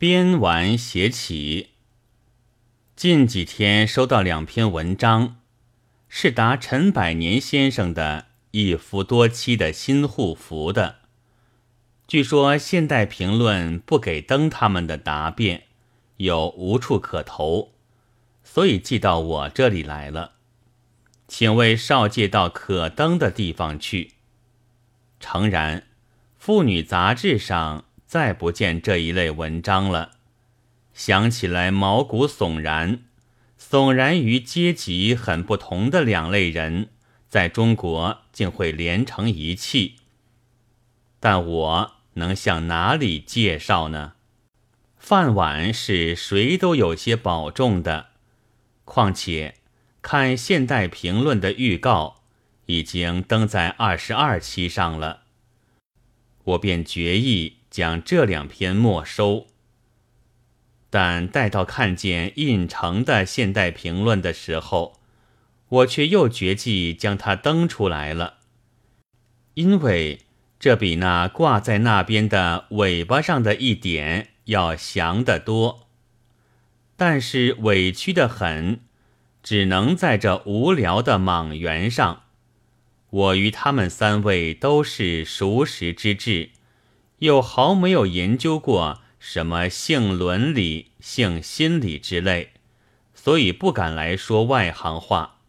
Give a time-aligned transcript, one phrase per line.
[0.00, 1.70] 编完写起。
[2.94, 5.38] 近几天收到两篇文章，
[6.08, 11.00] 是答陈百年先生的一夫多妻的新护符的。
[12.06, 15.64] 据说现代评论不给登他们的答辩，
[16.18, 17.72] 有无处可投，
[18.44, 20.34] 所以寄到我这里来了。
[21.26, 24.12] 请为少借到可登的地方去。
[25.18, 25.88] 诚然，
[26.38, 30.12] 妇女杂志上再不见这一类文章了。
[30.94, 33.02] 想起来毛骨悚然，
[33.60, 36.88] 悚然于阶级很不同的两类人，
[37.28, 39.96] 在中国竟会连成一气。
[41.20, 44.14] 但我能向哪里介绍呢？
[44.96, 48.06] 饭碗是谁都有些保重的，
[48.86, 49.56] 况且
[50.00, 52.22] 看《现代评论》的预告，
[52.64, 55.24] 已经登在二十二期上了，
[56.44, 59.46] 我便决意将这两篇没收。
[60.90, 64.98] 但待到看见印成的《现代评论》的时候，
[65.68, 68.38] 我却又决计将它登出来了，
[69.54, 70.22] 因为
[70.58, 75.86] 这比那挂在那边的尾巴上的一点要详得多。
[76.96, 78.80] 但是委屈的很，
[79.40, 82.24] 只能在这无聊的莽原上。
[83.10, 86.50] 我与他们三位都是熟识之至，
[87.18, 89.00] 又毫没有研究过。
[89.20, 92.50] 什么性伦理、性心理之类，
[93.12, 95.40] 所以不敢来说外行话。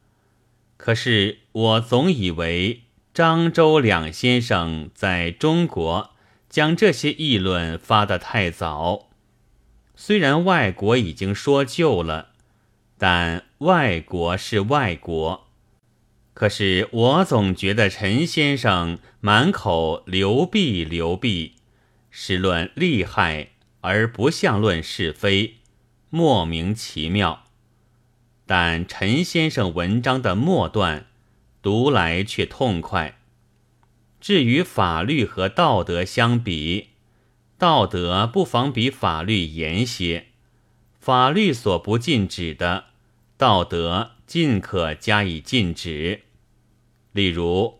[0.76, 2.82] 可是我总以为
[3.14, 6.10] 张周两先生在中国
[6.50, 9.10] 将这些议论发得太早。
[9.96, 12.30] 虽然外国已经说旧了，
[12.98, 15.46] 但外国是外国。
[16.34, 21.58] 可是我总觉得陈先生满口流弊流弊，
[22.22, 23.52] 是论厉害。
[23.80, 25.56] 而不像论是非，
[26.10, 27.46] 莫名其妙。
[28.46, 31.06] 但陈先生文章的末段
[31.62, 33.20] 读来却痛快。
[34.20, 36.90] 至于法律和道德相比，
[37.58, 40.26] 道德不妨比法律严些。
[41.00, 42.88] 法律所不禁止的，
[43.38, 46.24] 道德尽可加以禁止。
[47.14, 47.80] 例如，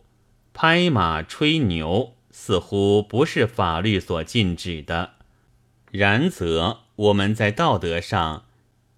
[0.54, 5.16] 拍马吹牛，似乎不是法律所禁止的。
[5.92, 8.46] 然则我们在道德上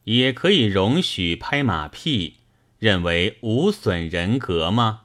[0.04, 2.36] 也可以容许拍马屁，
[2.78, 5.02] 认为无损人格吗？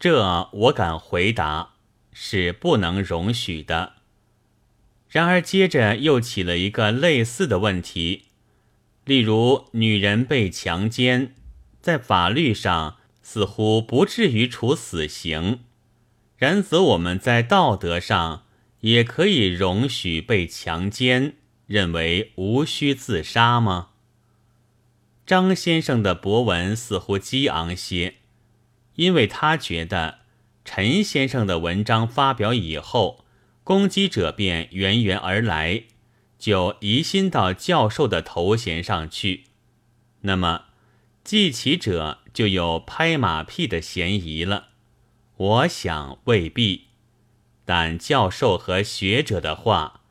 [0.00, 1.74] 这我敢回答
[2.10, 3.92] 是不能容许的。
[5.10, 8.24] 然而接着又起了一个类似的问题，
[9.04, 11.34] 例如女人被强奸，
[11.82, 15.60] 在法律上似乎不至于处死刑，
[16.36, 18.44] 然则我们在道德上。
[18.84, 21.36] 也可以容许被强奸，
[21.66, 23.88] 认为无需自杀吗？
[25.24, 28.16] 张先生的博文似乎激昂些，
[28.96, 30.18] 因为他觉得
[30.66, 33.24] 陈先生的文章发表以后，
[33.64, 35.84] 攻击者便源源而来，
[36.38, 39.44] 就疑心到教授的头衔上去，
[40.20, 40.64] 那么
[41.24, 44.73] 记起者就有拍马屁的嫌疑了。
[45.36, 46.84] 我想未必。
[47.64, 50.02] 但教授和学者的话，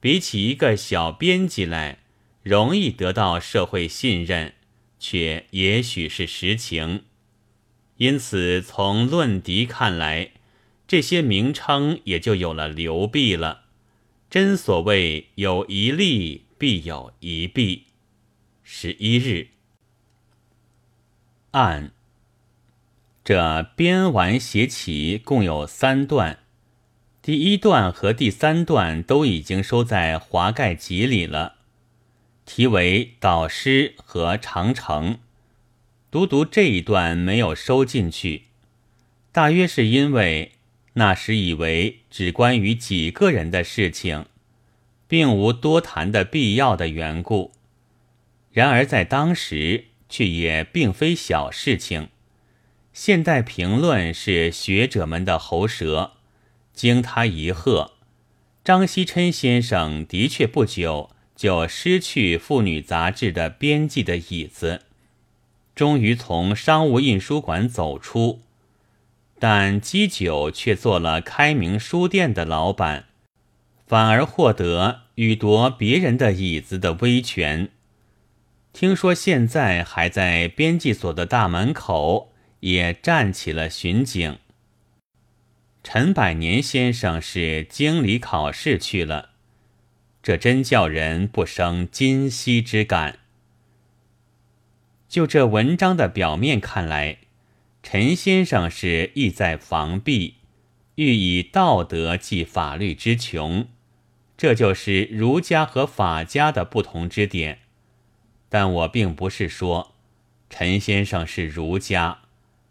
[0.00, 2.00] 比起一个小编辑来，
[2.42, 4.54] 容易得到社会信任，
[4.98, 7.04] 却也许是实情。
[7.98, 10.32] 因此，从论敌看来，
[10.86, 13.66] 这些名称也就有了流弊了。
[14.28, 17.84] 真所谓有一利必有一弊。
[18.62, 19.48] 十一日，
[21.52, 21.92] 按
[23.26, 26.38] 这编完写起，共有三段。
[27.20, 31.56] 第一段和第三段都已经收在华盖集里了，
[32.44, 35.14] 题为《导师》和《长城》。
[36.08, 38.44] 独独这一段没有收进去，
[39.32, 40.52] 大约是因为
[40.92, 44.26] 那时以为只关于几个人的事情，
[45.08, 47.50] 并无多谈的必要的缘故。
[48.52, 52.10] 然而在当时却也并非小事情。
[52.98, 56.12] 现代评论是学者们的喉舌。
[56.72, 57.92] 经他一喝，
[58.64, 64.80] 张锡琛先生的确不久就失去《妇女杂志》的编辑的椅子，
[65.74, 68.40] 终于从商务印书馆走出，
[69.38, 73.04] 但基久却做了开明书店的老板，
[73.86, 77.68] 反而获得与夺别人的椅子的威权。
[78.72, 84.38] 听说现在还在编辑所的大门口也站起了巡警。
[85.82, 89.30] 陈百年先生是经理考试去了，
[90.22, 93.20] 这真叫人不生今昔之感。
[95.08, 97.18] 就这文章的表面看来，
[97.82, 100.34] 陈先生是意在防弊，
[100.96, 103.68] 欲以道德济法律之穷，
[104.36, 107.60] 这就是儒家和法家的不同之点。
[108.48, 109.94] 但我并不是说
[110.50, 112.22] 陈先生是儒家，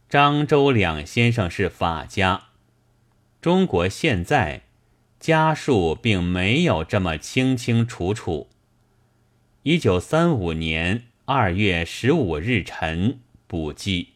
[0.09, 2.45] 张周两先生是法家。
[3.41, 4.63] 中国现在
[5.19, 8.49] 家数并没有这么清清楚楚。
[9.63, 14.14] 一九三五年二月十五日晨补记。